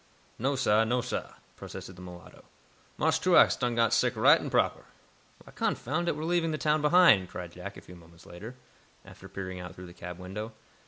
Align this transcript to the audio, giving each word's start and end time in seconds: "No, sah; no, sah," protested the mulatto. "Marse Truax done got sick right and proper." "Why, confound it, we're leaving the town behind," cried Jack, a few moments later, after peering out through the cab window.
"No, 0.39 0.55
sah; 0.55 0.83
no, 0.83 1.01
sah," 1.01 1.33
protested 1.55 1.95
the 1.95 2.01
mulatto. 2.01 2.43
"Marse 2.97 3.19
Truax 3.19 3.55
done 3.55 3.75
got 3.75 3.93
sick 3.93 4.15
right 4.15 4.41
and 4.41 4.49
proper." 4.49 4.85
"Why, 5.43 5.51
confound 5.53 6.07
it, 6.07 6.15
we're 6.15 6.23
leaving 6.23 6.49
the 6.49 6.57
town 6.57 6.81
behind," 6.81 7.29
cried 7.29 7.51
Jack, 7.51 7.77
a 7.77 7.81
few 7.81 7.95
moments 7.95 8.25
later, 8.25 8.55
after 9.05 9.29
peering 9.29 9.59
out 9.59 9.75
through 9.75 9.85
the 9.85 9.93
cab 9.93 10.17
window. 10.17 10.53